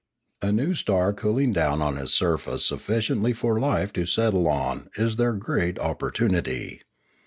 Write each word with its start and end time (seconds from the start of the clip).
A 0.41 0.51
new 0.51 0.73
star 0.73 1.13
cooling 1.13 1.51
down 1.53 1.79
on 1.79 1.95
its 1.95 2.11
sur 2.11 2.35
face 2.37 2.63
sufficiently 2.65 3.33
for 3.33 3.59
life 3.59 3.93
to 3.93 4.07
settle 4.07 4.47
on 4.47 4.89
is 4.95 5.17
their 5.17 5.33
great 5.33 5.77
op 5.77 5.99
portunity. 5.99 6.81